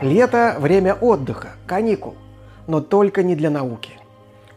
Лето– 0.00 0.54
время 0.60 0.94
отдыха, 0.94 1.56
каникул, 1.66 2.14
но 2.68 2.80
только 2.80 3.24
не 3.24 3.34
для 3.34 3.50
науки. 3.50 3.98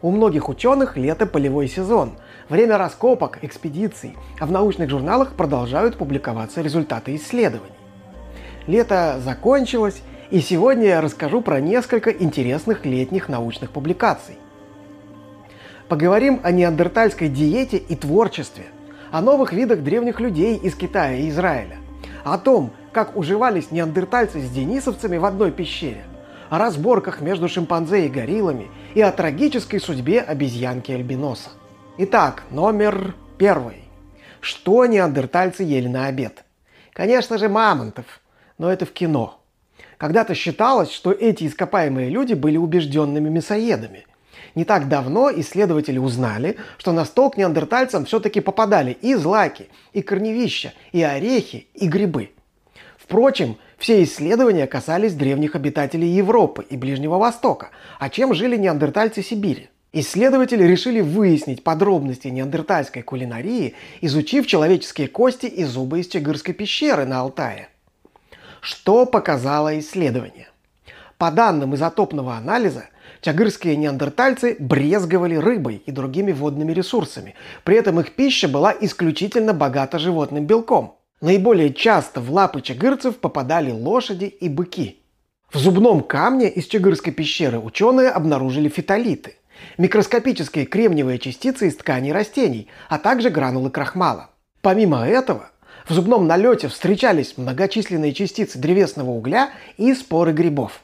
У 0.00 0.12
многих 0.12 0.48
ученых 0.48 0.96
лето– 0.96 1.26
полевой 1.32 1.66
сезон, 1.66 2.12
время 2.48 2.78
раскопок, 2.78 3.38
экспедиций, 3.42 4.16
а 4.38 4.46
в 4.46 4.52
научных 4.52 4.88
журналах 4.88 5.32
продолжают 5.32 5.96
публиковаться 5.96 6.62
результаты 6.62 7.16
исследований. 7.16 7.74
Лето 8.68 9.20
закончилось, 9.24 10.02
и 10.30 10.40
сегодня 10.40 10.86
я 10.86 11.00
расскажу 11.00 11.40
про 11.40 11.60
несколько 11.60 12.10
интересных 12.10 12.86
летних 12.86 13.28
научных 13.28 13.72
публикаций. 13.72 14.36
Поговорим 15.88 16.38
о 16.44 16.52
неандертальской 16.52 17.28
диете 17.28 17.78
и 17.78 17.96
творчестве, 17.96 18.66
о 19.10 19.20
новых 19.20 19.52
видах 19.52 19.82
древних 19.82 20.20
людей 20.20 20.56
из 20.56 20.76
Китая 20.76 21.16
и 21.16 21.28
Израиля, 21.30 21.78
о 22.24 22.38
том, 22.38 22.72
как 22.92 23.16
уживались 23.16 23.70
неандертальцы 23.70 24.40
с 24.40 24.50
денисовцами 24.50 25.16
в 25.16 25.24
одной 25.24 25.50
пещере, 25.50 26.04
о 26.50 26.58
разборках 26.58 27.20
между 27.20 27.48
шимпанзе 27.48 28.06
и 28.06 28.08
гориллами 28.08 28.68
и 28.94 29.00
о 29.00 29.12
трагической 29.12 29.80
судьбе 29.80 30.20
обезьянки-альбиноса. 30.20 31.50
Итак, 31.98 32.44
номер 32.50 33.14
первый. 33.38 33.84
Что 34.40 34.86
неандертальцы 34.86 35.62
ели 35.62 35.88
на 35.88 36.06
обед? 36.06 36.44
Конечно 36.92 37.38
же, 37.38 37.48
мамонтов, 37.48 38.20
но 38.58 38.70
это 38.70 38.86
в 38.86 38.92
кино. 38.92 39.40
Когда-то 39.98 40.34
считалось, 40.34 40.90
что 40.90 41.12
эти 41.12 41.46
ископаемые 41.46 42.10
люди 42.10 42.34
были 42.34 42.56
убежденными 42.56 43.28
мясоедами. 43.28 44.04
Не 44.54 44.64
так 44.64 44.88
давно 44.88 45.30
исследователи 45.30 45.98
узнали, 45.98 46.56
что 46.78 46.92
на 46.92 47.04
стол 47.04 47.30
к 47.30 47.36
неандертальцам 47.36 48.04
все-таки 48.04 48.40
попадали 48.40 48.96
и 49.00 49.14
злаки, 49.14 49.68
и 49.92 50.02
корневища, 50.02 50.72
и 50.92 51.02
орехи, 51.02 51.66
и 51.74 51.88
грибы– 51.88 52.30
Впрочем, 53.12 53.58
все 53.76 54.02
исследования 54.04 54.66
касались 54.66 55.12
древних 55.12 55.54
обитателей 55.54 56.08
Европы 56.08 56.64
и 56.70 56.78
Ближнего 56.78 57.18
Востока, 57.18 57.68
а 57.98 58.08
чем 58.08 58.32
жили 58.32 58.56
неандертальцы 58.56 59.22
Сибири. 59.22 59.68
Исследователи 59.92 60.64
решили 60.64 61.02
выяснить 61.02 61.62
подробности 61.62 62.28
неандертальской 62.28 63.02
кулинарии, 63.02 63.74
изучив 64.00 64.46
человеческие 64.46 65.08
кости 65.08 65.44
и 65.44 65.64
зубы 65.64 66.00
из 66.00 66.08
Чигырской 66.08 66.54
пещеры 66.54 67.04
на 67.04 67.20
Алтае. 67.20 67.68
Что 68.62 69.04
показало 69.04 69.78
исследование? 69.78 70.48
По 71.18 71.30
данным 71.30 71.74
изотопного 71.74 72.36
анализа, 72.36 72.86
чагырские 73.22 73.76
неандертальцы 73.76 74.56
брезговали 74.58 75.36
рыбой 75.36 75.82
и 75.86 75.90
другими 75.90 76.32
водными 76.32 76.72
ресурсами. 76.72 77.34
При 77.64 77.76
этом 77.76 77.98
их 78.00 78.12
пища 78.12 78.48
была 78.48 78.74
исключительно 78.78 79.54
богата 79.54 79.98
животным 79.98 80.44
белком– 80.44 80.98
Наиболее 81.22 81.72
часто 81.72 82.20
в 82.20 82.32
лапы 82.32 82.60
чагырцев 82.62 83.16
попадали 83.18 83.70
лошади 83.70 84.24
и 84.24 84.48
быки. 84.48 85.04
В 85.52 85.56
зубном 85.56 86.02
камне 86.02 86.50
из 86.50 86.66
Чагырской 86.66 87.12
пещеры 87.12 87.60
ученые 87.60 88.08
обнаружили 88.08 88.68
фитолиты– 88.68 89.36
микроскопические 89.78 90.66
кремниевые 90.66 91.20
частицы 91.20 91.68
из 91.68 91.76
тканей 91.76 92.10
растений, 92.10 92.66
а 92.88 92.98
также 92.98 93.30
гранулы 93.30 93.70
крахмала. 93.70 94.30
Помимо 94.62 95.06
этого, 95.06 95.52
в 95.88 95.92
зубном 95.92 96.26
налете 96.26 96.66
встречались 96.66 97.38
многочисленные 97.38 98.12
частицы 98.12 98.58
древесного 98.58 99.10
угля 99.10 99.50
и 99.76 99.94
споры 99.94 100.32
грибов. 100.32 100.82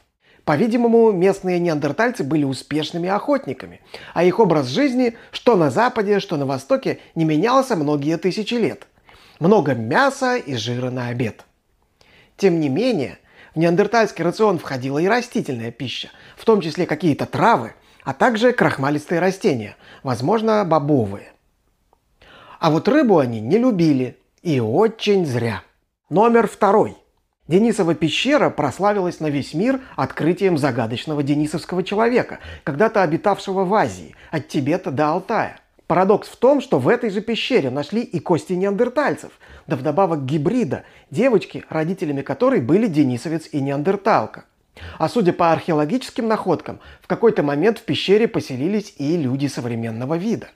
По-видимому, 0.49 1.11
местные 1.11 1.59
неандертальцы 1.59 2.23
были 2.23 2.43
успешными 2.43 3.07
охотниками, 3.07 3.81
а 4.15 4.23
их 4.23 4.39
образ 4.39 4.65
жизни 4.65 5.15
что 5.29 5.55
на 5.55 5.69
Западе, 5.69 6.19
что 6.19 6.37
на 6.37 6.47
Востоке 6.47 6.97
не 7.13 7.23
менялся 7.23 7.75
многие 7.75 8.17
тысячи 8.17 8.55
лет– 8.55 8.87
много 9.39 9.75
мяса 9.75 10.37
и 10.37 10.55
жира 10.55 10.89
на 10.89 11.09
обед. 11.09 11.45
Тем 12.35 12.59
не 12.59 12.67
менее, 12.67 13.19
в 13.53 13.59
неандертальский 13.59 14.23
рацион 14.23 14.57
входила 14.57 14.97
и 14.97 15.05
растительная 15.05 15.69
пища, 15.69 16.09
в 16.35 16.45
том 16.45 16.61
числе 16.61 16.87
какие-то 16.87 17.27
травы, 17.27 17.75
а 18.03 18.15
также 18.15 18.51
крахмалистые 18.51 19.19
растения, 19.19 19.75
возможно, 20.01 20.65
бобовые. 20.65 21.31
А 22.59 22.71
вот 22.71 22.87
рыбу 22.87 23.19
они 23.19 23.39
не 23.39 23.59
любили, 23.59 24.17
и 24.41 24.59
очень 24.59 25.27
зря. 25.27 25.61
Номер 26.09 26.47
второй. 26.47 26.97
Денисова 27.49 27.95
пещера 27.95 28.49
прославилась 28.49 29.19
на 29.19 29.29
весь 29.29 29.53
мир 29.53 29.81
открытием 29.95 30.57
загадочного 30.57 31.23
денисовского 31.23 31.83
человека, 31.83 32.39
когда-то 32.63 33.01
обитавшего 33.01 33.65
в 33.65 33.73
Азии, 33.73 34.15
от 34.31 34.47
Тибета 34.47 34.91
до 34.91 35.09
Алтая– 35.09 35.59
Парадокс 35.89 36.27
в 36.27 36.35
том, 36.35 36.61
что 36.61 36.77
в 36.77 36.87
этой 36.87 37.09
же 37.09 37.19
пещере 37.19 37.71
нашли 37.71 38.01
и 38.03 38.19
кости 38.19 38.53
неандертальцев, 38.53 39.31
да 39.65 39.75
вдобавок 39.75 40.23
гибрида, 40.23 40.83
девочки, 41.09 41.65
родителями 41.67 42.21
которой 42.21 42.61
были 42.61 42.85
денисовец 42.85 43.49
и 43.51 43.59
неандерталка. 43.59 44.45
А 44.99 45.09
судя 45.09 45.33
по 45.33 45.51
археологическим 45.51 46.27
находкам, 46.27 46.79
в 47.01 47.07
какой-то 47.07 47.41
момент 47.41 47.79
в 47.79 47.81
пещере 47.81 48.27
поселились 48.27 48.93
и 48.99 49.17
люди 49.17 49.47
современного 49.47 50.13
вида. 50.13 50.49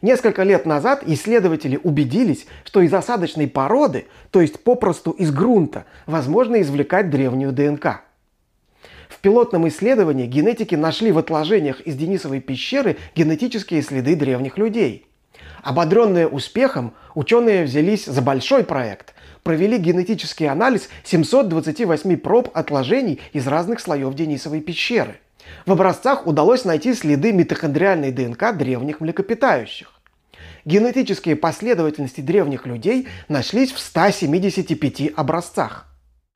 Несколько 0.00 0.42
лет 0.42 0.66
назад 0.66 1.02
исследователи 1.06 1.78
убедились, 1.82 2.46
что 2.64 2.80
из 2.80 2.94
осадочной 2.94 3.48
породы, 3.48 4.06
то 4.30 4.40
есть 4.40 4.62
попросту 4.62 5.10
из 5.10 5.32
грунта, 5.32 5.86
возможно 6.06 6.60
извлекать 6.60 7.10
древнюю 7.10 7.52
ДНК– 7.52 8.02
в 9.08 9.20
пилотном 9.20 9.66
исследовании 9.68 10.26
генетики 10.26 10.74
нашли 10.74 11.12
в 11.12 11.18
отложениях 11.18 11.80
из 11.80 11.96
Денисовой 11.96 12.40
пещеры 12.40 12.96
генетические 13.16 13.82
следы 13.82 14.14
древних 14.14 14.58
людей. 14.58 15.06
Ободренные 15.62 16.28
успехом, 16.28 16.94
ученые 17.14 17.64
взялись 17.64 18.04
за 18.04 18.22
большой 18.22 18.64
проект. 18.64 19.14
Провели 19.42 19.78
генетический 19.78 20.48
анализ 20.48 20.88
728 21.04 22.16
проб 22.18 22.50
отложений 22.54 23.20
из 23.32 23.46
разных 23.46 23.80
слоев 23.80 24.14
Денисовой 24.14 24.60
пещеры. 24.60 25.18
В 25.66 25.72
образцах 25.72 26.26
удалось 26.26 26.64
найти 26.64 26.94
следы 26.94 27.32
митохондриальной 27.32 28.12
ДНК 28.12 28.56
древних 28.56 29.00
млекопитающих. 29.00 29.92
Генетические 30.64 31.36
последовательности 31.36 32.20
древних 32.20 32.66
людей 32.66 33.08
нашлись 33.28 33.72
в 33.72 33.78
175 33.78 35.12
образцах. 35.16 35.86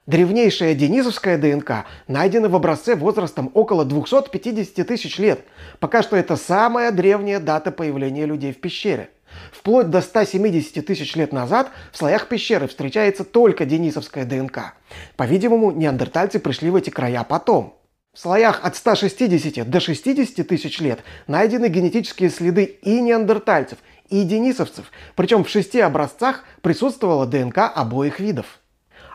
Древнейшая 0.06 0.74
денизовская 0.74 1.38
ДНК 1.38 1.84
найдена 2.08 2.48
в 2.48 2.56
образце 2.56 2.96
возрастом 2.96 3.50
около 3.54 3.84
250 3.84 4.86
тысяч 4.86 5.18
лет. 5.18 5.44
Пока 5.78 6.02
что 6.02 6.16
это 6.16 6.36
самая 6.36 6.90
древняя 6.90 7.38
дата 7.38 7.70
появления 7.70 8.26
людей 8.26 8.52
в 8.52 8.60
пещере. 8.60 9.10
Вплоть 9.52 9.90
до 9.90 10.00
170 10.00 10.84
тысяч 10.84 11.14
лет 11.14 11.32
назад 11.32 11.70
в 11.92 11.96
слоях 11.96 12.28
пещеры 12.28 12.66
встречается 12.66 13.24
только 13.24 13.64
денисовская 13.64 14.24
ДНК. 14.24 14.74
По-видимому, 15.16 15.70
неандертальцы 15.70 16.38
пришли 16.40 16.70
в 16.70 16.76
эти 16.76 16.90
края 16.90 17.22
потом. 17.22 17.78
В 18.14 18.18
слоях 18.18 18.60
от 18.62 18.76
160 18.76 19.70
до 19.70 19.80
60 19.80 20.46
тысяч 20.46 20.80
лет 20.80 21.00
найдены 21.26 21.70
генетические 21.70 22.28
следы 22.28 22.64
и 22.64 23.00
неандертальцев, 23.00 23.78
и 24.10 24.24
денисовцев, 24.24 24.92
причем 25.16 25.44
в 25.44 25.48
шести 25.48 25.80
образцах 25.80 26.44
присутствовала 26.60 27.24
ДНК 27.24 27.72
обоих 27.74 28.20
видов. 28.20 28.60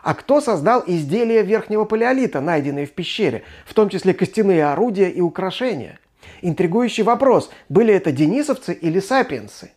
А 0.02 0.14
кто 0.14 0.40
создал 0.40 0.82
изделия 0.84 1.42
верхнего 1.42 1.84
палеолита, 1.84 2.40
найденные 2.40 2.86
в 2.86 2.92
пещере, 2.92 3.44
в 3.66 3.74
том 3.74 3.88
числе 3.88 4.14
костяные 4.14 4.66
орудия 4.66 5.08
и 5.08 5.20
украшения? 5.20 6.00
Интригующий 6.42 7.04
вопрос, 7.04 7.50
были 7.68 7.94
это 7.94 8.10
денисовцы 8.10 8.74
или 8.74 8.98
сапиенсы? 8.98 9.70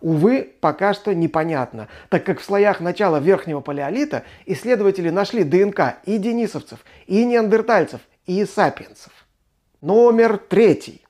Увы, 0.00 0.48
пока 0.60 0.94
что 0.94 1.12
непонятно, 1.12 1.88
так 2.08 2.22
как 2.22 2.38
в 2.38 2.44
слоях 2.44 2.78
начала 2.78 3.18
верхнего 3.18 3.58
палеолита 3.58 4.22
исследователи 4.46 5.10
нашли 5.10 5.42
ДНК 5.42 5.96
и 6.04 6.18
денисовцев, 6.18 6.78
и 7.08 7.24
неандертальцев, 7.24 8.00
и 8.26 8.44
сапиенсов. 8.44 9.12
Номер 9.80 10.38
третий. 10.38 11.04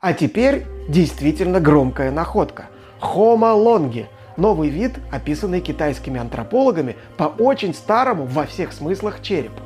А 0.00 0.12
теперь 0.12 0.64
действительно 0.88 1.60
громкая 1.60 2.10
находка. 2.10 2.66
Homo 3.00 3.54
longi– 3.56 4.06
Новый 4.36 4.70
вид, 4.70 4.92
описанный 5.10 5.60
китайскими 5.60 6.18
антропологами 6.18 6.96
по 7.16 7.24
очень 7.24 7.74
старому 7.74 8.24
во 8.24 8.46
всех 8.46 8.72
смыслах 8.72 9.20
черепу. 9.20 9.60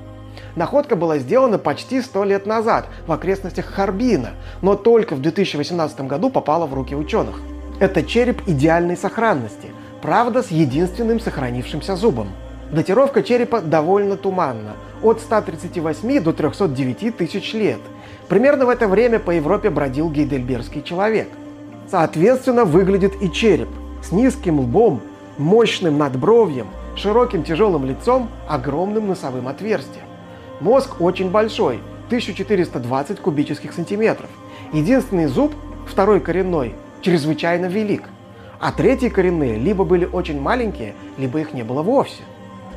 Находка 0.56 0.96
была 0.96 1.18
сделана 1.18 1.58
почти 1.58 2.00
100 2.00 2.24
лет 2.24 2.46
назад 2.46 2.86
в 3.06 3.12
окрестностях 3.12 3.66
Харбина, 3.66 4.30
но 4.62 4.74
только 4.74 5.14
в 5.14 5.22
2018 5.22 6.00
году 6.02 6.30
попала 6.30 6.66
в 6.66 6.74
руки 6.74 6.94
ученых. 6.94 7.40
Это 7.78 8.02
череп 8.02 8.42
идеальной 8.46 8.96
сохранности, 8.96 9.70
правда 10.02 10.42
с 10.42 10.50
единственным 10.50 11.20
сохранившимся 11.20 11.94
зубом. 11.94 12.28
Датировка 12.72 13.22
черепа 13.22 13.60
довольно 13.60 14.16
туманна, 14.16 14.72
от 15.02 15.20
138 15.20 16.20
до 16.20 16.32
309 16.32 17.16
тысяч 17.16 17.54
лет. 17.54 17.80
Примерно 18.28 18.66
в 18.66 18.68
это 18.68 18.88
время 18.88 19.18
по 19.18 19.30
Европе 19.30 19.70
бродил 19.70 20.10
гейдельбергский 20.10 20.82
человек. 20.82 21.28
Соответственно, 21.90 22.64
выглядит 22.64 23.14
и 23.22 23.30
череп– 23.30 23.68
с 24.06 24.12
низким 24.12 24.60
лбом, 24.60 25.00
мощным 25.36 25.98
надбровьем, 25.98 26.68
широким 26.94 27.42
тяжелым 27.42 27.84
лицом, 27.84 28.28
огромным 28.48 29.08
носовым 29.08 29.48
отверстием. 29.48 30.04
Мозг 30.60 31.00
очень 31.00 31.30
большой, 31.30 31.80
1420 32.06 33.18
кубических 33.18 33.72
сантиметров. 33.72 34.30
Единственный 34.72 35.26
зуб, 35.26 35.52
второй 35.86 36.20
коренной, 36.20 36.74
чрезвычайно 37.00 37.66
велик. 37.66 38.04
А 38.60 38.72
третьи 38.72 39.08
коренные 39.08 39.58
либо 39.58 39.84
были 39.84 40.04
очень 40.04 40.40
маленькие, 40.40 40.94
либо 41.18 41.40
их 41.40 41.52
не 41.52 41.62
было 41.62 41.82
вовсе. 41.82 42.22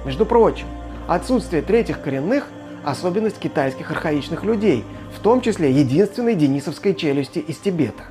Между 0.06 0.26
прочим, 0.26 0.66
отсутствие 1.10 1.64
третьих 1.64 2.02
коренных 2.02 2.48
особенность 2.86 3.40
китайских 3.40 3.92
архаичных 3.92 4.44
людей, 4.44 4.86
в 5.16 5.20
том 5.20 5.42
числе 5.42 5.72
единственной 5.72 6.36
денисовской 6.36 6.94
челюсти 6.94 7.40
из 7.40 7.58
Тибета. 7.58 8.04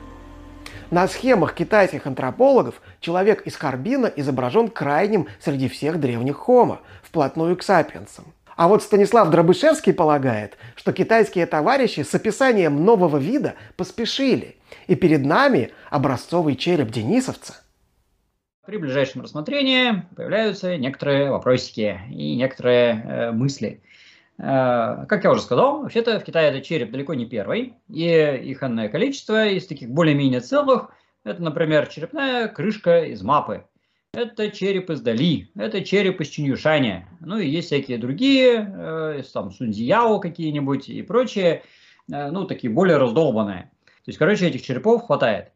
На 0.90 1.06
схемах 1.06 1.54
китайских 1.54 2.06
антропологов 2.06 2.80
человек 3.00 3.42
из 3.42 3.54
Харбина 3.56 4.06
изображен 4.06 4.68
крайним 4.68 5.28
среди 5.38 5.68
всех 5.68 6.00
древних 6.00 6.36
хомо, 6.36 6.80
вплотную 7.02 7.56
к 7.56 7.62
сапиенсам. 7.62 8.24
А 8.56 8.66
вот 8.66 8.82
Станислав 8.82 9.30
Дробышевский 9.30 9.92
полагает, 9.92 10.56
что 10.74 10.92
китайские 10.92 11.46
товарищи 11.46 12.00
с 12.00 12.12
описанием 12.14 12.84
нового 12.84 13.18
вида 13.18 13.54
поспешили, 13.76 14.56
и 14.88 14.96
перед 14.96 15.24
нами 15.24 15.70
образцовый 15.90 16.56
череп 16.56 16.90
денисовца. 16.90 17.62
При 18.68 18.76
ближайшем 18.76 19.22
рассмотрении 19.22 20.04
появляются 20.14 20.76
некоторые 20.76 21.30
вопросики 21.30 21.98
и 22.10 22.36
некоторые 22.36 23.02
э, 23.02 23.32
мысли. 23.32 23.82
Э, 24.36 25.06
как 25.08 25.24
я 25.24 25.30
уже 25.30 25.40
сказал, 25.40 25.80
вообще-то 25.80 26.20
в 26.20 26.22
Китае 26.22 26.50
это 26.50 26.60
череп 26.60 26.90
далеко 26.90 27.14
не 27.14 27.24
первый, 27.24 27.76
и 27.88 28.04
их 28.04 28.62
энное 28.62 28.90
количество 28.90 29.46
из 29.46 29.66
таких 29.66 29.88
более-менее 29.88 30.42
целых, 30.42 30.90
это, 31.24 31.42
например, 31.42 31.86
черепная 31.86 32.46
крышка 32.46 33.04
из 33.06 33.22
мапы– 33.22 33.64
это 34.12 34.50
череп 34.50 34.90
из 34.90 35.00
Дали, 35.00 35.48
это 35.56 35.82
череп 35.82 36.20
из 36.20 36.28
Чинюшаня. 36.28 37.08
Ну 37.20 37.38
и 37.38 37.48
есть 37.48 37.68
всякие 37.68 37.96
другие, 37.96 38.70
э, 38.70 39.22
там 39.32 39.50
Сунзияо 39.50 40.18
какие-нибудь 40.18 40.90
и 40.90 41.00
прочие, 41.00 41.62
э, 42.12 42.30
ну 42.30 42.44
такие 42.44 42.70
более 42.70 42.98
раздолбанные. 42.98 43.70
То 43.86 44.10
есть, 44.10 44.18
короче, 44.18 44.46
этих 44.46 44.60
черепов 44.60 45.06
хватает. 45.06 45.52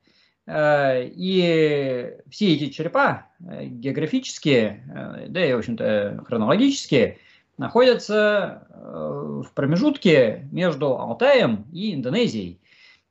Э, 0.46 1.04
и 1.06 2.16
все 2.30 2.54
эти 2.54 2.68
черепа 2.70 3.26
э, 3.40 3.66
географические, 3.66 4.84
э, 4.92 5.26
да 5.28 5.44
и, 5.44 5.52
в 5.52 5.58
общем-то, 5.58 6.24
хронологические, 6.26 7.18
находятся 7.58 8.66
в 8.74 9.46
промежутке 9.54 10.48
между 10.50 10.98
Алтаем 10.98 11.66
и 11.72 11.94
Индонезией. 11.94 12.58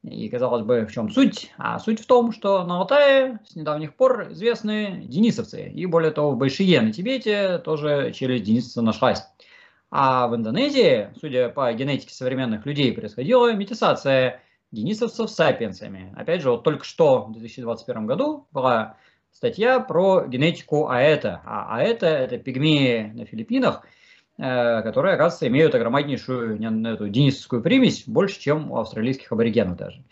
И, 0.04 0.28
казалось 0.30 0.63
бы, 0.63 0.86
в 0.88 0.92
чем 0.92 1.12
суть? 1.12 1.51
А 1.57 1.78
суть 1.80 2.01
в 2.01 2.07
том, 2.07 2.31
что 2.33 2.63
на 2.63 2.80
Алтае 2.80 3.39
с 3.45 3.56
недавних 3.56 3.94
пор 3.94 4.31
известны 4.31 5.04
денисовцы. 5.06 5.69
И 5.69 5.86
более 5.86 6.12
того, 6.12 6.31
в 6.31 6.38
Байшие 6.38 6.81
на 6.81 6.92
Тибете 6.92 7.60
тоже 7.60 8.12
челюсть 8.13 8.44
денисовца 8.44 8.81
нашлась. 8.81 9.24
А 9.92 10.27
в 10.27 10.36
Индонезии, 10.36 11.10
судя 11.19 11.50
по 11.50 11.72
генетике 11.72 12.13
современных 12.13 12.66
людей, 12.66 12.92
происходила 12.94 13.54
метисация 13.54 14.42
денисовцев 14.72 15.30
сапиенсами. 15.30 16.14
Опять 16.16 16.42
же, 16.42 16.52
вот 16.52 16.64
только 16.64 16.86
что 16.86 17.24
в 17.24 17.34
2021 17.34 18.06
году 18.06 18.48
была 18.52 18.98
статья 19.32 19.80
про 19.80 20.26
генетику 20.26 20.90
аэта. 20.90 21.42
А 21.46 21.78
аэта– 21.78 22.06
это 22.08 22.38
пигмеи 22.38 23.12
на 23.14 23.26
Филиппинах– 23.26 23.86
Э, 24.44 24.82
которые, 24.82 25.14
оказывается, 25.14 25.48
имеют 25.50 25.76
огромнейшую 25.76 26.60
эту 26.88 27.10
денисовскую 27.10 27.62
примесь, 27.62 28.06
больше, 28.08 28.40
чем 28.40 28.72
у 28.72 28.78
австралийских 28.78 29.32
аборигенов 29.32 29.78
даже. 29.78 30.04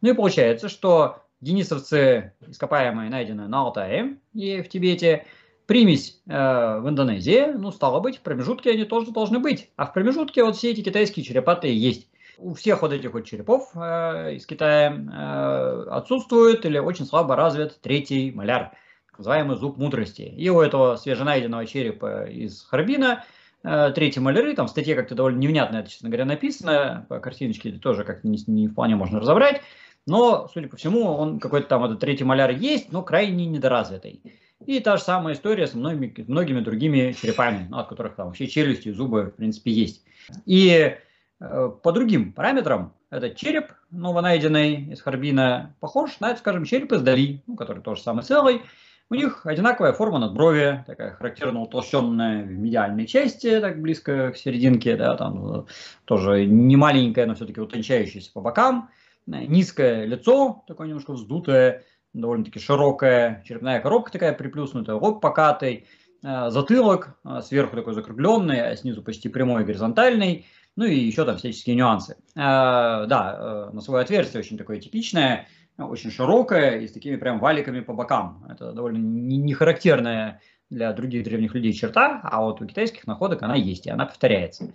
Ну 0.00 0.10
и 0.10 0.12
получается, 0.12 0.68
что 0.68 1.22
денисовцы 1.40 2.32
ископаемые 2.48 3.10
найдены 3.10 3.46
на 3.46 3.60
Алтае 3.60 4.16
и 4.34 4.60
в 4.60 4.68
Тибете, 4.68 5.26
примесь 5.66 6.20
э, 6.26 6.32
в 6.32 6.88
Индонезии, 6.88 7.52
ну, 7.56 7.70
стало 7.70 8.00
быть, 8.00 8.16
в 8.16 8.22
промежутке 8.22 8.72
они 8.72 8.84
тоже 8.84 9.12
должны 9.12 9.38
быть. 9.38 9.70
А 9.76 9.86
в 9.86 9.92
промежутке 9.92 10.42
вот 10.42 10.56
все 10.56 10.72
эти 10.72 10.80
китайские 10.80 11.24
черепатые 11.24 11.78
есть. 11.78 12.08
У 12.38 12.54
всех 12.54 12.82
вот 12.82 12.92
этих 12.92 13.12
вот 13.12 13.24
черепов 13.24 13.70
э, 13.74 14.34
из 14.34 14.46
Китая 14.46 14.92
э, 14.92 15.86
отсутствует 15.90 16.64
или 16.66 16.78
очень 16.78 17.06
слабо 17.06 17.36
развит 17.36 17.80
третий 17.80 18.30
маляр, 18.30 18.72
называемый 19.16 19.56
зуб 19.56 19.78
мудрости. 19.78 20.22
И 20.22 20.48
у 20.50 20.60
этого 20.60 20.96
свеженайденного 20.96 21.66
черепа 21.66 22.24
из 22.26 22.62
Харбина– 22.62 23.24
Э, 23.68 23.90
третьей 23.92 24.22
маляры, 24.22 24.54
там 24.54 24.68
в 24.68 24.70
статье 24.70 24.94
как-то 24.94 25.16
довольно 25.16 25.38
невнятно 25.38 25.78
это, 25.78 25.90
честно 25.90 26.08
говоря, 26.08 26.24
написано, 26.24 27.04
по 27.08 27.18
картиночке 27.18 27.72
тоже 27.72 28.04
как-то 28.04 28.28
не, 28.28 28.38
не 28.46 28.68
вполне 28.68 28.94
можно 28.94 29.18
разобрать, 29.18 29.60
но, 30.06 30.48
судя 30.54 30.68
по 30.68 30.76
всему, 30.76 31.06
он 31.06 31.40
какой-то 31.40 31.66
там 31.66 31.84
этот 31.84 31.98
третий 31.98 32.22
маляр 32.22 32.50
есть, 32.52 32.92
но 32.92 33.02
крайне 33.02 33.44
недоразвитый. 33.44 34.22
И 34.64 34.78
та 34.78 34.96
же 34.96 35.02
самая 35.02 35.34
история 35.34 35.66
с 35.66 35.74
многими, 35.74 36.14
многими 36.28 36.60
другими 36.60 37.12
черепами, 37.20 37.66
ну, 37.68 37.78
от 37.78 37.88
которых 37.88 38.14
там 38.14 38.28
вообще 38.28 38.46
челюсти 38.46 38.88
и 38.88 38.92
зубы, 38.92 39.24
в 39.24 39.36
принципе, 39.36 39.72
есть. 39.72 40.04
И 40.46 40.96
по 41.38 41.92
другим 41.92 42.32
параметрам. 42.32 42.92
Этот 43.10 43.36
череп 43.36 43.72
новонайденный 43.90 44.92
из 44.92 45.00
Харбина 45.00 45.74
похож 45.80 46.18
на, 46.20 46.36
скажем, 46.36 46.64
череп 46.64 46.92
из 46.92 47.02
Дали, 47.02 47.42
ну, 47.46 47.56
который 47.56 47.82
тоже 47.82 48.02
самый 48.02 48.22
целый, 48.22 48.62
у 49.08 49.14
них 49.14 49.46
одинаковая 49.46 49.92
форма 49.92 50.18
надбровия, 50.18 50.84
такая 50.86 51.12
характерно 51.12 51.60
утолщенная 51.60 52.42
в 52.42 52.50
медиальной 52.50 53.06
части, 53.06 53.60
так 53.60 53.80
близко 53.80 54.32
к 54.32 54.36
серединке, 54.36 54.96
да, 54.96 55.16
там 55.16 55.60
э, 55.60 55.64
тоже 56.04 56.44
не 56.44 56.74
маленькая, 56.74 57.26
но 57.26 57.36
все-таки 57.36 57.60
утончающаяся 57.60 58.32
по 58.32 58.40
бокам. 58.40 58.90
Низкое 59.26 60.06
лицо, 60.06 60.64
такое 60.66 60.88
немножко 60.88 61.12
вздутое, 61.12 61.84
довольно-таки 62.14 62.58
широкая, 62.58 63.44
черепная 63.46 63.80
коробка 63.80 64.10
такая 64.10 64.32
приплюснутая, 64.32 64.96
лоб 64.96 65.20
покатый, 65.20 65.86
э, 66.24 66.50
затылок 66.50 67.16
э, 67.24 67.42
сверху 67.42 67.76
такой 67.76 67.94
закругленный, 67.94 68.60
а 68.60 68.74
снизу 68.74 69.02
почти 69.02 69.28
прямой 69.28 69.64
горизонтальный, 69.64 70.46
ну 70.76 70.84
и 70.84 70.94
еще 70.94 71.24
там 71.24 71.36
всяческие 71.38 71.76
нюансы. 71.76 72.16
Да, 72.34 73.70
носовое 73.72 74.02
отверстие 74.02 74.40
очень 74.40 74.58
такое 74.58 74.78
типичное, 74.78 75.48
очень 75.78 76.10
широкая 76.10 76.78
и 76.80 76.86
с 76.86 76.92
такими 76.92 77.16
прям 77.16 77.38
валиками 77.38 77.80
по 77.80 77.92
бокам. 77.92 78.46
Это 78.48 78.72
довольно 78.72 78.98
не 78.98 79.54
характерная 79.54 80.40
для 80.70 80.92
других 80.92 81.24
древних 81.24 81.54
людей 81.54 81.72
черта, 81.72 82.20
а 82.22 82.42
вот 82.42 82.60
у 82.60 82.66
китайских 82.66 83.06
находок 83.06 83.42
она 83.42 83.54
есть, 83.54 83.86
и 83.86 83.90
она 83.90 84.06
повторяется. 84.06 84.72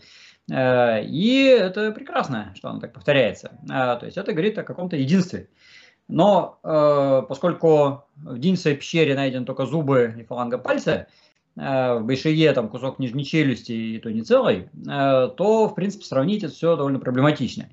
Э, 0.50 1.04
и 1.04 1.44
это 1.46 1.92
прекрасно, 1.92 2.54
что 2.56 2.70
она 2.70 2.80
так 2.80 2.94
повторяется. 2.94 3.60
Э, 3.64 3.98
то 4.00 4.02
есть 4.04 4.18
это 4.18 4.32
говорит 4.32 4.58
о 4.58 4.64
каком-то 4.64 4.96
единстве. 4.96 5.50
Но 6.08 6.60
э, 6.64 7.24
поскольку 7.28 8.04
в 8.16 8.38
Динсовой 8.38 8.78
пещере 8.78 9.16
найдены 9.16 9.46
только 9.46 9.66
зубы 9.66 10.16
и 10.18 10.24
фаланга 10.24 10.58
пальца, 10.58 11.08
в 11.56 12.02
Байшие 12.04 12.54
там 12.54 12.70
кусок 12.70 13.00
нижней 13.00 13.26
челюсти 13.26 13.72
и 13.72 14.00
то 14.00 14.10
не 14.12 14.22
целый, 14.22 14.70
то, 14.86 15.68
в 15.68 15.76
принципе, 15.76 16.06
сравнить 16.06 16.44
это 16.44 16.54
все 16.54 16.76
довольно 16.76 17.00
проблематично. 17.00 17.70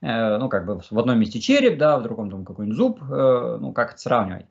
Э, 0.00 0.38
ну, 0.38 0.48
как 0.48 0.64
бы 0.64 0.80
в 0.88 0.98
одном 0.98 1.18
месте 1.18 1.40
череп, 1.40 1.78
да, 1.78 1.98
в 1.98 2.02
другом 2.02 2.30
там 2.30 2.44
какой-нибудь 2.44 2.76
зуб, 2.76 3.02
э, 3.02 3.58
ну, 3.60 3.72
как 3.72 3.92
это 3.92 4.00
сравнивать. 4.00 4.46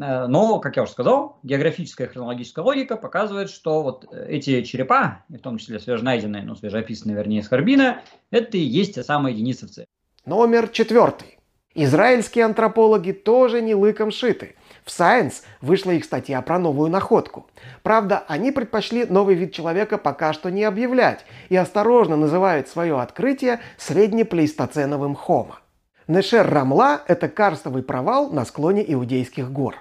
Э, 0.00 0.26
но, 0.26 0.60
как 0.60 0.76
я 0.76 0.84
уже 0.84 0.92
сказал, 0.92 1.40
географическая 1.42 2.06
хронологическая 2.06 2.64
логика 2.64 2.96
показывает, 2.96 3.50
что 3.50 3.82
вот 3.82 4.06
эти 4.12 4.62
черепа, 4.62 5.24
в 5.28 5.38
том 5.38 5.58
числе 5.58 5.80
свеженайденные, 5.80 6.42
ну, 6.42 6.54
свежеописанные, 6.54 7.16
вернее, 7.16 7.40
из 7.40 7.48
Харбина, 7.48 8.02
это 8.30 8.56
и 8.56 8.60
есть 8.60 8.94
те 8.94 9.02
самые 9.02 9.34
денисовцы. 9.34 9.86
Номер 10.24 10.68
четвертый. 10.68 11.38
Израильские 11.74 12.44
антропологи 12.44 13.12
тоже 13.12 13.60
не 13.60 13.74
лыком 13.74 14.10
шиты– 14.10 14.54
в 14.86 14.88
Science 14.88 15.42
вышла 15.60 15.90
их 15.90 16.04
статья 16.04 16.40
про 16.42 16.60
новую 16.60 16.88
находку. 16.88 17.48
Правда, 17.82 18.22
они 18.28 18.52
предпочли 18.52 19.04
новый 19.04 19.34
вид 19.34 19.52
человека 19.52 19.98
пока 19.98 20.32
что 20.32 20.48
не 20.48 20.62
объявлять 20.62 21.26
и 21.48 21.56
осторожно 21.56 22.16
называют 22.16 22.68
свое 22.68 23.00
открытие 23.00 23.58
среднеплейстоценовым 23.78 25.16
хомо. 25.16 25.58
Нешер 26.06 26.48
Рамла– 26.48 27.02
это 27.08 27.28
карстовый 27.28 27.82
провал 27.82 28.30
на 28.30 28.44
склоне 28.44 28.84
Иудейских 28.92 29.50
гор. 29.50 29.74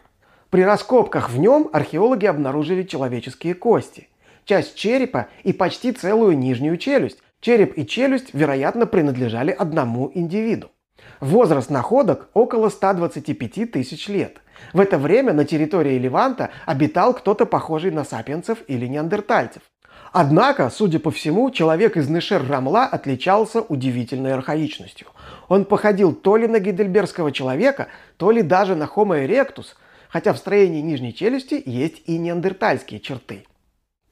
При 0.50 0.63
раскопках 0.63 1.29
в 1.29 1.38
нем 1.38 1.69
археологи 1.71 2.25
обнаружили 2.25 2.81
человеческие 2.81 3.53
кости, 3.53 4.09
часть 4.43 4.74
черепа 4.74 5.27
и 5.43 5.53
почти 5.53 5.91
целую 5.91 6.35
нижнюю 6.35 6.77
челюсть. 6.77 7.19
Череп 7.41 7.77
и 7.77 7.85
челюсть, 7.85 8.33
вероятно, 8.33 8.88
принадлежали 8.88 9.51
одному 9.51 10.09
индивиду. 10.15 10.71
Возраст 11.19 11.69
находок 11.69 12.29
около 12.33 12.69
125 12.69 13.71
тысяч 13.71 14.07
лет. 14.07 14.39
В 14.74 14.79
это 14.79 14.97
время 14.97 15.33
на 15.33 15.45
территории 15.45 15.97
Леванта 15.97 16.50
обитал 16.65 17.13
кто-то 17.13 17.45
похожий 17.45 17.91
на 17.91 18.03
сапиенцев 18.03 18.59
или 18.67 18.88
неандертальцев. 18.88 19.63
Однако, 20.12 20.69
судя 20.69 21.00
по 21.00 21.12
всему, 21.12 21.51
человек 21.51 21.97
из 21.97 22.07
Нешер-Рамла 22.09 22.85
отличался 22.85 23.62
удивительной 23.62 24.33
архаичностью. 24.33 25.07
Он 25.50 25.65
походил 25.65 26.13
то 26.13 26.38
ли 26.38 26.47
на 26.47 26.59
гейдельбергского 26.59 27.31
человека, 27.31 27.88
то 28.17 28.31
ли 28.31 28.41
даже 28.41 28.75
на 28.75 28.83
Homo 28.85 29.27
erectus, 29.27 29.75
хотя 30.07 30.31
в 30.31 30.38
строении 30.38 30.79
нижней 30.79 31.13
челюсти 31.13 31.62
есть 31.65 32.01
и 32.05 32.17
неандертальские 32.17 33.01
черты. 33.01 33.45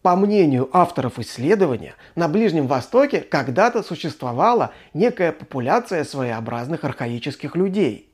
По 0.02 0.18
мнению 0.18 0.70
авторов 0.74 1.20
исследования, 1.20 1.96
на 2.16 2.28
Ближнем 2.28 2.68
Востоке 2.68 3.22
когда-то 3.22 3.82
существовала 3.82 4.74
некая 4.94 5.32
популяция 5.32 6.04
своеобразных 6.04 6.84
архаических 6.84 7.56
людей– 7.56 8.10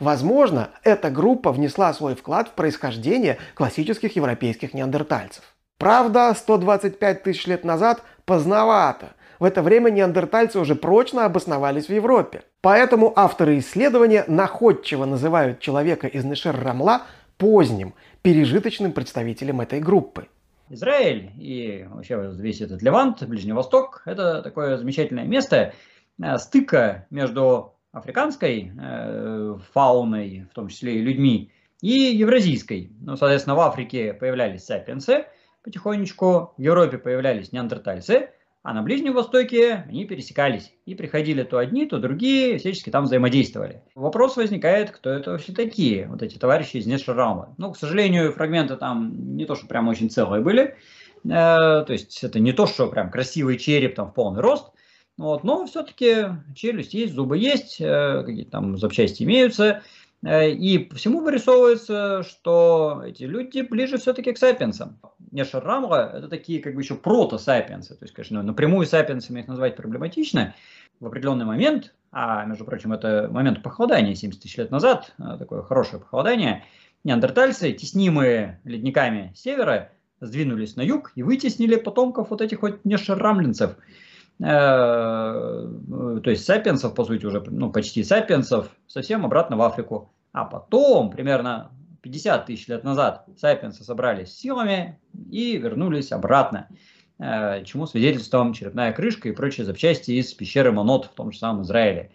Возможно, 0.00 0.70
эта 0.82 1.10
группа 1.10 1.52
внесла 1.52 1.92
свой 1.92 2.14
вклад 2.14 2.48
в 2.48 2.52
происхождение 2.52 3.38
классических 3.54 4.16
европейских 4.16 4.74
неандертальцев. 4.74 5.44
Правда, 5.78 6.32
125 6.34 7.22
тысяч 7.22 7.46
лет 7.46 7.64
назад 7.64 8.02
поздновато. 8.24 9.14
В 9.38 9.44
это 9.44 9.62
время 9.62 9.90
неандертальцы 9.90 10.58
уже 10.58 10.74
прочно 10.74 11.24
обосновались 11.24 11.86
в 11.86 11.92
Европе. 11.92 12.42
Поэтому 12.60 13.12
авторы 13.16 13.58
исследования 13.58 14.24
находчиво 14.28 15.04
называют 15.04 15.60
человека 15.60 16.06
из 16.06 16.24
Нешер-Рамла 16.24 17.02
поздним, 17.36 17.94
пережиточным 18.22 18.92
представителем 18.92 19.60
этой 19.60 19.80
группы. 19.80 20.28
Израиль 20.70 21.32
и 21.36 21.86
вообще 21.90 22.32
весь 22.36 22.60
этот 22.60 22.80
Левант, 22.80 23.22
Ближний 23.24 23.52
Восток– 23.52 24.02
это 24.06 24.40
такое 24.40 24.78
замечательное 24.78 25.24
место 25.24 25.74
э, 26.22 26.38
стыка 26.38 27.06
между 27.10 27.73
африканской 27.94 28.72
э, 28.78 29.56
фауной, 29.72 30.46
в 30.50 30.54
том 30.54 30.68
числе 30.68 30.96
и 30.96 31.02
людьми, 31.02 31.50
и 31.80 31.90
евразийской. 31.90 32.90
Ну, 33.00 33.16
соответственно, 33.16 33.56
в 33.56 33.60
Африке 33.60 34.12
появлялись 34.12 34.64
сапиенсы 34.64 35.26
потихонечку, 35.62 36.52
в 36.56 36.60
Европе 36.60 36.98
появлялись 36.98 37.50
неандертальцы, 37.52 38.28
а 38.62 38.72
на 38.72 38.82
Ближнем 38.82 39.12
Востоке 39.12 39.84
они 39.88 40.06
пересекались 40.06 40.72
и 40.86 40.94
приходили 40.94 41.42
то 41.42 41.58
одни, 41.58 41.84
то 41.84 41.98
другие, 41.98 42.58
всячески 42.58 42.90
там 42.90 43.04
взаимодействовали. 43.04 43.82
Вопрос 43.94 44.36
возникает, 44.36 44.90
кто 44.90 45.10
это 45.10 45.32
вообще 45.32 45.52
такие, 45.52 46.06
вот 46.06 46.22
эти 46.22 46.38
товарищи 46.38 46.78
из 46.78 46.86
Нешарама. 46.86 47.54
Ну, 47.58 47.72
к 47.72 47.76
сожалению, 47.76 48.32
фрагменты 48.32 48.76
там 48.76 49.36
не 49.36 49.44
то, 49.44 49.54
что 49.54 49.66
прям 49.66 49.88
очень 49.88 50.10
целые 50.10 50.42
были, 50.42 50.62
э, 50.62 50.74
то 51.24 51.86
есть 51.88 52.24
это 52.24 52.40
не 52.40 52.52
то, 52.52 52.66
что 52.66 52.86
прям 52.86 53.10
красивый 53.10 53.58
череп 53.58 53.94
там 53.96 54.10
в 54.10 54.14
полный 54.14 54.40
рост, 54.40 54.72
вот, 55.16 55.44
но 55.44 55.66
все-таки 55.66 56.26
челюсть 56.54 56.94
есть, 56.94 57.14
зубы 57.14 57.38
есть, 57.38 57.80
э, 57.80 58.22
какие-то 58.24 58.50
там 58.50 58.76
запчасти 58.76 59.22
имеются, 59.22 59.82
Э, 60.24 60.50
и 60.50 60.78
по 60.78 60.96
всему 60.96 61.20
вырисовывается, 61.20 62.22
что 62.22 63.02
эти 63.06 63.24
люди 63.24 63.60
ближе 63.60 63.98
все-таки 63.98 64.32
к 64.32 64.38
сапиенсам. 64.38 64.98
Неша 65.30 65.60
Рамра– 65.60 66.10
это 66.14 66.28
такие 66.28 66.62
как 66.62 66.74
бы 66.74 66.82
еще 66.82 66.94
прото-сапиенсы. 66.94 67.94
То 67.94 68.04
есть, 68.04 68.14
конечно, 68.14 68.42
напрямую 68.42 68.86
сапиенсами 68.86 69.40
их 69.40 69.48
назвать 69.48 69.76
проблематично. 69.76 70.54
В 71.00 71.06
определенный 71.06 71.44
момент, 71.44 71.94
а, 72.12 72.44
между 72.44 72.64
прочим, 72.64 72.92
это 72.92 73.28
момент 73.30 73.62
похолодания 73.62 74.14
70 74.14 74.40
тысяч 74.40 74.56
лет 74.56 74.70
назад, 74.70 75.12
э, 75.18 75.36
такое 75.38 75.62
хорошее 75.62 76.00
похолодание, 76.00 76.64
неандертальцы, 77.02 77.72
теснимые 77.72 78.60
ледниками 78.64 79.32
севера, 79.34 79.90
сдвинулись 80.20 80.76
на 80.76 80.82
юг 80.82 81.12
и 81.16 81.22
вытеснили 81.22 81.76
потомков 81.76 82.30
вот 82.30 82.40
этих 82.40 82.62
вот 82.62 82.84
нешарамлинцев– 82.84 83.76
то 84.38 86.22
есть 86.26 86.44
сапиенсов, 86.44 86.94
по 86.94 87.04
сути, 87.04 87.24
уже 87.24 87.42
ну, 87.46 87.70
почти 87.70 88.02
сапиенсов, 88.02 88.68
совсем 88.86 89.24
обратно 89.24 89.56
в 89.56 89.62
Африку. 89.62 90.12
А 90.32 90.44
потом, 90.44 91.10
примерно 91.10 91.70
50 92.02 92.46
тысяч 92.46 92.66
лет 92.66 92.82
назад, 92.82 93.26
сапиенсы 93.38 93.84
собрались 93.84 94.34
силами 94.36 94.98
и 95.30 95.56
вернулись 95.56 96.10
обратно, 96.10 96.68
э, 97.18 97.64
чему 97.64 97.86
свидетельством 97.86 98.52
черепная 98.52 98.92
крышка 98.92 99.28
и 99.28 99.32
прочие 99.32 99.64
запчасти 99.64 100.10
из 100.10 100.34
пещеры 100.34 100.72
Монот 100.72 101.06
в 101.06 101.14
том 101.14 101.30
же 101.30 101.38
самом 101.38 101.62
Израиле 101.62 102.10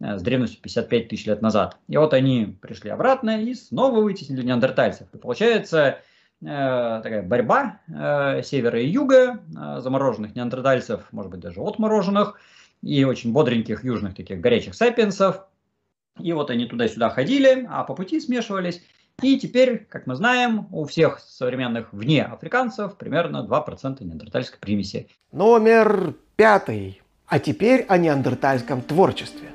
э, 0.00 0.18
с 0.18 0.22
древностью 0.22 0.60
55 0.60 1.08
тысяч 1.08 1.24
лет 1.24 1.40
назад. 1.40 1.78
И 1.88 1.96
вот 1.96 2.12
они 2.12 2.58
пришли 2.60 2.90
обратно 2.90 3.42
и 3.42 3.54
снова 3.54 4.02
вытеснили 4.02 4.42
неандертальцев. 4.42 5.08
И 5.14 5.16
получается, 5.16 5.78
Э, 5.78 6.02
такая 6.42 7.22
борьба 7.22 7.80
э, 7.88 8.42
севера 8.42 8.80
и 8.80 8.88
юга, 8.88 9.40
э, 9.56 9.80
замороженных 9.80 10.34
неандертальцев, 10.34 11.04
может 11.12 11.30
быть, 11.30 11.40
даже 11.40 11.60
отмороженных, 11.60 12.38
и 12.82 13.04
очень 13.04 13.32
бодреньких 13.32 13.84
южных 13.84 14.16
таких 14.16 14.40
горячих 14.40 14.74
сапиенсов. 14.74 15.44
И 16.18 16.32
вот 16.32 16.50
они 16.50 16.66
туда-сюда 16.66 17.10
ходили, 17.10 17.66
а 17.70 17.84
по 17.84 17.94
пути 17.94 18.20
смешивались. 18.20 18.82
И 19.22 19.38
теперь, 19.38 19.86
как 19.88 20.06
мы 20.06 20.16
знаем, 20.16 20.66
у 20.72 20.84
всех 20.84 21.20
современных 21.20 21.92
вне 21.92 22.24
африканцев 22.24 22.96
примерно 22.96 23.46
2% 23.48 24.02
неандертальской 24.02 24.58
примеси. 24.58 25.08
Номер 25.30 26.14
пятый. 26.34 27.02
А 27.28 27.38
теперь 27.38 27.86
о 27.88 27.98
неандертальском 27.98 28.82
творчестве. 28.82 29.48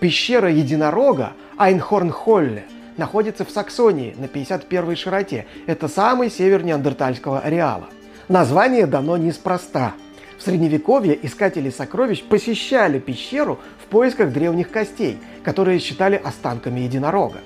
Пещера 0.00 0.50
единорога 0.50 1.32
Айнхорн-Холле– 1.56 2.64
находится 2.96 3.44
в 3.44 3.50
Саксонии 3.50 4.14
на 4.18 4.24
51-й 4.24 4.96
широте. 4.96 5.46
Это 5.66 5.88
самый 5.88 6.30
север 6.30 6.62
неандертальского 6.64 7.40
ареала. 7.40 7.88
Название 8.28 8.86
дано 8.86 9.16
неспроста. 9.16 9.94
В 10.38 10.42
средневековье 10.42 11.18
искатели 11.26 11.70
сокровищ 11.70 12.22
посещали 12.22 12.98
пещеру 12.98 13.58
в 13.82 13.86
поисках 13.86 14.32
древних 14.32 14.70
костей, 14.70 15.18
которые 15.42 15.78
считали 15.78 16.20
останками 16.22 16.80
единорога. 16.80 17.38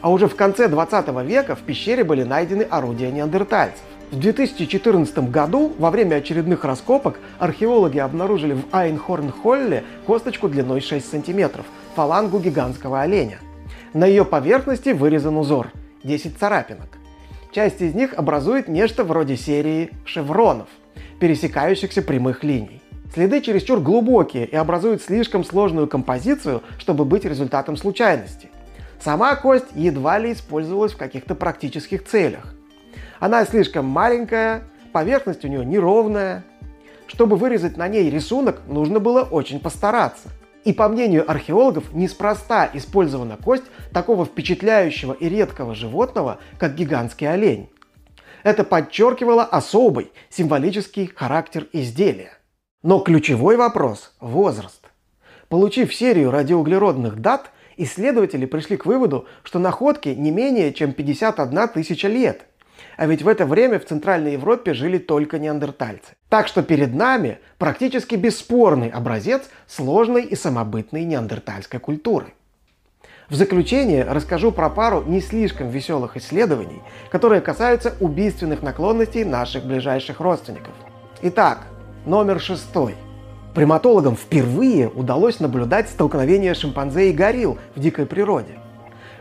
А 0.00 0.10
уже 0.10 0.28
в 0.28 0.36
конце 0.36 0.68
20 0.68 1.08
века 1.24 1.56
в 1.56 1.60
пещере 1.60 2.04
были 2.04 2.22
найдены 2.22 2.62
орудия 2.62 3.10
неандертальцев. 3.10 3.80
В 4.10 4.18
2014 4.18 5.30
году 5.30 5.72
во 5.78 5.90
время 5.90 6.16
очередных 6.16 6.64
раскопок 6.64 7.18
археологи 7.38 7.98
обнаружили 7.98 8.54
в 8.54 8.64
Айнхорн-Холле 8.72 9.84
косточку 10.06 10.48
длиной 10.48 10.80
6 10.80 11.10
сантиметров, 11.10 11.66
фалангу 11.94 12.38
гигантского 12.38 13.02
оленя. 13.02 13.38
На 13.92 14.06
ее 14.06 14.24
поверхности 14.24 14.90
вырезан 14.90 15.36
узор– 15.36 15.72
10 16.04 16.38
царапинок. 16.38 16.98
Часть 17.52 17.80
из 17.80 17.94
них 17.94 18.14
образует 18.14 18.68
нечто 18.68 19.04
вроде 19.04 19.36
серии 19.36 19.90
шевронов, 20.04 20.68
пересекающихся 21.18 22.02
прямых 22.02 22.44
линий. 22.44 22.82
Следы 23.14 23.40
чересчур 23.40 23.80
глубокие 23.80 24.46
и 24.46 24.54
образуют 24.54 25.02
слишком 25.02 25.42
сложную 25.42 25.88
композицию, 25.88 26.62
чтобы 26.78 27.04
быть 27.04 27.24
результатом 27.24 27.76
случайности. 27.76 28.50
Сама 29.00 29.34
кость 29.36 29.66
едва 29.74 30.18
ли 30.18 30.32
использовалась 30.32 30.92
в 30.92 30.98
каких-то 30.98 31.34
практических 31.34 32.04
целях. 32.04 32.54
Она 33.18 33.44
слишком 33.46 33.86
маленькая, 33.86 34.64
поверхность 34.92 35.44
у 35.44 35.48
нее 35.48 35.64
неровная. 35.64 36.44
Чтобы 37.06 37.36
вырезать 37.36 37.76
на 37.76 37.88
ней 37.88 38.10
рисунок, 38.10 38.60
нужно 38.66 39.00
было 39.00 39.22
очень 39.22 39.60
постараться. 39.60 40.28
И 40.64 40.72
по 40.72 40.88
мнению 40.88 41.30
археологов, 41.30 41.92
неспроста 41.92 42.68
использована 42.74 43.36
кость 43.36 43.64
такого 43.92 44.24
впечатляющего 44.24 45.12
и 45.12 45.28
редкого 45.28 45.74
животного, 45.74 46.38
как 46.58 46.74
гигантский 46.74 47.30
олень. 47.30 47.70
Это 48.42 48.64
подчеркивало 48.64 49.44
особый 49.44 50.12
символический 50.30 51.10
характер 51.14 51.66
изделия. 51.72 52.32
Но 52.82 53.00
ключевой 53.00 53.56
вопрос– 53.56 54.14
возраст. 54.20 54.88
Получив 55.48 55.94
серию 55.94 56.30
радиоуглеродных 56.30 57.20
дат, 57.20 57.50
исследователи 57.76 58.46
пришли 58.46 58.76
к 58.76 58.86
выводу, 58.86 59.26
что 59.42 59.58
находки 59.58 60.10
не 60.10 60.30
менее 60.30 60.72
чем 60.72 60.92
51 60.92 61.68
тысяча 61.68 62.08
лет. 62.08 62.46
А 62.96 63.06
ведь 63.06 63.22
в 63.22 63.28
это 63.28 63.46
время 63.46 63.78
в 63.78 63.84
Центральной 63.84 64.32
Европе 64.32 64.74
жили 64.74 64.98
только 64.98 65.38
неандертальцы. 65.38 66.14
Так 66.28 66.48
что 66.48 66.62
перед 66.62 66.94
нами 66.94 67.38
практически 67.58 68.14
бесспорный 68.14 68.88
образец 68.88 69.42
сложной 69.66 70.24
и 70.24 70.34
самобытной 70.34 71.04
неандертальской 71.04 71.80
культуры. 71.80 72.26
В 73.28 73.34
заключение 73.34 74.04
расскажу 74.04 74.52
про 74.52 74.70
пару 74.70 75.02
не 75.04 75.20
слишком 75.20 75.68
веселых 75.68 76.16
исследований, 76.16 76.80
которые 77.10 77.42
касаются 77.42 77.94
убийственных 78.00 78.62
наклонностей 78.62 79.22
наших 79.22 79.66
ближайших 79.66 80.20
родственников. 80.20 80.72
Итак, 81.20 81.66
номер 82.06 82.40
шестой. 82.40 82.94
Приматологам 83.54 84.16
впервые 84.16 84.88
удалось 84.88 85.40
наблюдать 85.40 85.90
столкновение 85.90 86.54
шимпанзе 86.54 87.10
и 87.10 87.12
горилл 87.12 87.58
в 87.74 87.80
дикой 87.80 88.06
природе. 88.06 88.58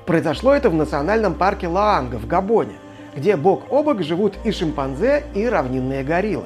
Произошло 0.05 0.53
это 0.53 0.69
в 0.69 0.73
национальном 0.73 1.33
парке 1.33 1.67
Лаанга 1.67 2.15
в 2.15 2.27
Габоне, 2.27 2.75
где 3.17 3.35
бок 3.35 3.63
о 3.71 3.81
бок 3.81 4.03
живут 4.03 4.35
и 4.45 4.51
шимпанзе, 4.51 5.23
и 5.33 5.47
равнинные 5.47 6.03
гориллы. 6.03 6.45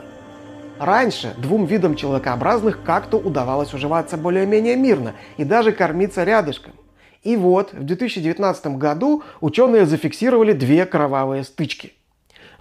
Раньше 0.79 1.35
двум 1.37 1.65
видам 1.65 1.95
человекообразных 1.95 2.81
как-то 2.83 3.17
удавалось 3.17 3.73
уживаться 3.73 4.17
более-менее 4.17 4.77
мирно 4.77 5.13
и 5.37 5.43
даже 5.43 5.73
кормиться 5.73 6.23
рядышком. 6.23 6.71
И 7.23 7.35
вот 7.35 7.73
в 7.73 7.83
2019 7.83 8.77
году 8.77 9.21
ученые 9.41 9.85
зафиксировали 9.85 10.53
две 10.53 10.85
кровавые 10.85 11.43
стычки. 11.43 11.93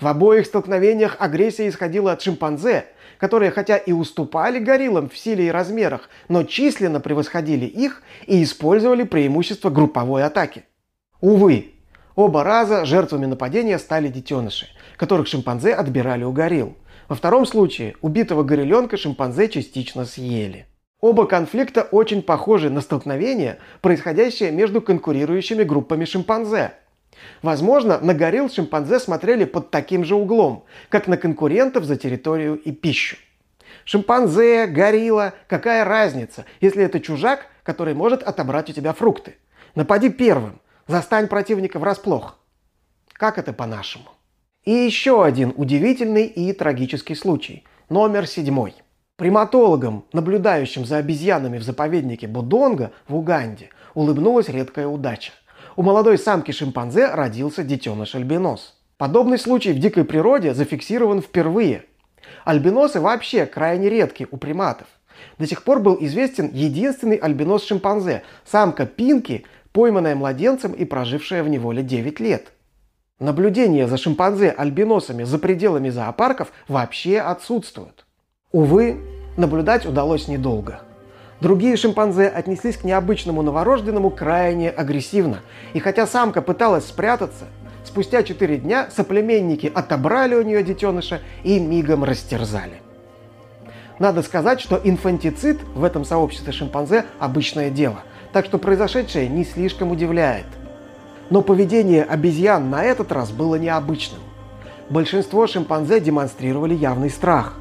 В 0.01 0.07
обоих 0.07 0.47
столкновениях 0.47 1.17
агрессия 1.21 1.69
исходила 1.69 2.13
от 2.13 2.21
шимпанзе, 2.21 2.87
которые 3.17 3.53
хотя 3.53 3.77
и 3.77 3.93
уступали 3.93 4.59
гориллам 4.59 5.09
в 5.09 5.17
силе 5.17 5.47
и 5.47 5.51
размерах, 5.51 6.11
но 6.29 6.43
численно 6.43 7.01
превосходили 7.01 7.65
их 7.65 8.03
и 8.27 8.43
использовали 8.43 9.05
преимущество 9.05 9.71
групповой 9.71 10.25
атаки. 10.25 10.65
Увы, 11.21 11.75
Оба 12.21 12.45
раза 12.45 12.85
жертвами 12.85 13.25
нападения 13.25 13.79
стали 13.79 14.09
детеныши, 14.09 14.67
которых 14.99 15.27
шимпанзе 15.27 15.73
отбирали 15.73 16.23
у 16.23 16.33
горилл. 16.33 16.77
Во 17.09 17.17
втором 17.17 17.47
случае 17.47 17.95
убитого 18.03 18.43
гореленка 18.43 18.99
шимпанзе 18.99 19.49
частично 19.49 20.05
съели. 20.05 20.67
Оба 21.01 21.25
конфликта 21.25 21.81
очень 21.81 22.21
похожи 22.21 22.69
на 22.69 22.83
столкновения, 22.83 23.59
происходящие 23.81 24.51
между 24.51 24.83
конкурирующими 24.83 25.63
группами 25.63 26.05
шимпанзе. 26.05 26.75
Возможно, 27.41 27.99
на 28.03 28.13
горилл 28.13 28.51
шимпанзе 28.51 29.01
смотрели 29.01 29.47
под 29.47 29.71
таким 29.71 30.05
же 30.05 30.15
углом, 30.15 30.67
как 30.91 31.09
на 31.09 31.17
конкурентов 31.17 31.85
за 31.85 31.97
территорию 31.97 32.57
и 32.57 32.71
пищу. 32.71 33.17
Шимпанзе, 33.87 34.67
горилла, 34.67 35.33
какая 35.49 35.87
разница, 35.87 36.45
если 36.61 36.85
это 36.85 37.01
чужак, 37.01 37.47
который 37.63 37.95
может 37.95 38.23
отобрать 38.23 38.69
у 38.69 38.75
тебя 38.75 38.93
фрукты? 38.93 39.37
Напади 39.75 40.11
первым, 40.11 40.61
Застань 40.91 41.29
противника 41.29 41.79
врасплох. 41.79 42.37
Как 43.13 43.39
это 43.39 43.53
по-нашему? 43.53 44.07
И 44.65 44.73
еще 44.73 45.23
один 45.23 45.55
удивительный 45.57 46.27
и 46.27 46.53
трагический 46.53 47.15
случай. 47.15 47.63
Номер 47.89 48.27
седьмой. 48.27 48.75
Приматологам, 49.15 50.05
наблюдающим 50.13 50.85
за 50.85 50.97
обезьянами 50.97 51.59
в 51.59 51.63
заповеднике 51.63 52.27
Будонга 52.27 52.91
в 53.07 53.15
Уганде, 53.15 53.71
улыбнулась 53.95 54.49
редкая 54.49 54.89
удача. 54.89 55.31
У 55.77 55.83
молодой 55.83 56.19
самки 56.19 56.51
шимпанзе 56.51 57.07
родился 57.07 57.63
детеныш 57.63 58.17
альбинос. 58.17 58.77
Подобный 58.97 59.39
случай 59.39 59.73
в 59.73 59.79
дикой 59.79 60.05
природе 60.05 60.55
зафиксирован 60.55 61.23
впервые. 61.23 61.85
Альбиносы 62.45 63.01
вообще 63.01 63.47
крайне 63.47 63.89
редки 63.89 64.27
у 64.29 64.37
приматов. 64.39 64.89
До 65.39 65.47
сих 65.47 65.63
пор 65.63 65.79
был 65.79 65.97
известен 66.01 66.51
единственный 66.53 67.17
альбинос-шимпанзе– 67.17 68.23
самка 68.45 68.87
Пинки, 68.87 69.45
пойманная 69.73 70.15
младенцем 70.15 70.73
и 70.73 70.85
прожившая 70.85 71.43
в 71.43 71.49
неволе 71.49 71.83
9 71.83 72.21
лет. 72.21 72.53
Наблюдения 73.19 73.87
за 73.87 73.97
шимпанзе-альбиносами 73.97 75.25
за 75.25 75.39
пределами 75.39 75.91
зоопарков 75.91 76.53
вообще 76.69 77.19
отсутствуют. 77.19 78.07
Увы, 78.53 78.97
наблюдать 79.37 79.87
удалось 79.87 80.27
недолго. 80.27 80.81
Другие 81.41 81.77
шимпанзе 81.77 82.29
отнеслись 82.29 82.77
к 82.77 82.85
необычному 82.85 83.43
новорожденному 83.43 84.11
крайне 84.11 84.71
агрессивно. 84.71 85.41
И 85.73 85.81
хотя 85.81 86.07
самка 86.07 86.43
пыталась 86.43 86.87
спрятаться, 86.87 87.45
спустя 87.85 88.23
4 88.23 88.59
дня 88.59 88.89
соплеменники 88.91 89.71
отобрали 89.75 90.35
у 90.35 90.43
нее 90.43 90.63
детеныша 90.63 91.21
и 91.45 91.59
мигом 91.59 92.05
растерзали. 92.05 92.83
Надо 93.99 94.23
сказать, 94.23 94.61
что 94.61 94.81
инфантицид 94.83 95.61
в 95.75 95.85
этом 95.85 96.05
сообществе 96.05 96.53
шимпанзе– 96.53 97.05
обычное 97.19 97.71
дело, 97.71 98.01
так 98.33 98.45
что 98.45 98.59
произошедшее 98.59 99.29
не 99.29 99.45
слишком 99.45 99.91
удивляет. 99.91 100.47
Но 101.31 101.43
поведение 101.43 102.05
обезьян 102.05 102.71
на 102.71 102.83
этот 102.83 103.13
раз 103.13 103.31
было 103.31 103.57
необычным. 103.57 104.21
Большинство 104.89 105.47
шимпанзе 105.47 106.01
демонстрировали 106.01 106.75
явный 106.75 107.11
страх. 107.11 107.59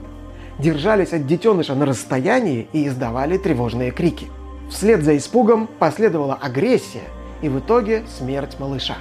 Держались 0.57 1.13
от 1.13 1.27
детеныша 1.27 1.75
на 1.75 1.85
расстоянии 1.85 2.67
и 2.73 2.87
издавали 2.87 3.37
тревожные 3.37 3.91
крики. 3.91 4.27
Вслед 4.69 5.03
за 5.03 5.15
испугом 5.15 5.67
последовала 5.79 6.35
агрессия 6.35 7.03
и 7.41 7.49
в 7.49 7.59
итоге 7.59 8.03
смерть 8.17 8.57
малыша. 8.59 8.97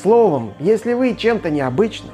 Словом, 0.00 0.54
если 0.58 0.92
вы 0.92 1.14
чем-то 1.14 1.50
необычны, 1.50 2.10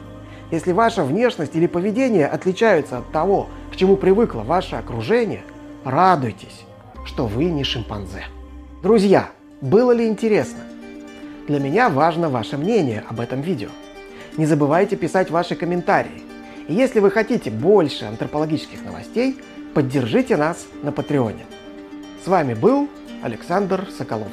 если 0.50 0.72
ваша 0.72 1.04
внешность 1.04 1.54
или 1.54 1.66
поведение 1.66 2.26
отличаются 2.26 2.98
от 2.98 3.12
того, 3.12 3.48
к 3.72 3.76
чему 3.76 3.96
привыкло 3.96 4.40
ваше 4.40 4.76
окружение, 4.76 5.42
радуйтесь, 5.84 6.64
что 7.04 7.26
вы 7.26 7.44
не 7.44 7.62
шимпанзе. 7.62 8.24
Друзья, 8.82 9.28
было 9.60 9.92
ли 9.92 10.08
интересно? 10.08 10.60
Для 11.46 11.60
меня 11.60 11.90
важно 11.90 12.30
ваше 12.30 12.56
мнение 12.56 13.04
об 13.06 13.20
этом 13.20 13.42
видео. 13.42 13.68
Не 14.38 14.46
забывайте 14.46 14.96
писать 14.96 15.30
ваши 15.30 15.54
комментарии. 15.54 16.22
И 16.66 16.72
если 16.72 17.00
вы 17.00 17.10
хотите 17.10 17.50
больше 17.50 18.06
антропологических 18.06 18.82
новостей, 18.82 19.38
поддержите 19.74 20.38
нас 20.38 20.66
на 20.82 20.92
Патреоне. 20.92 21.44
С 22.24 22.26
вами 22.26 22.54
был 22.54 22.88
Александр 23.22 23.86
Соколов. 23.98 24.32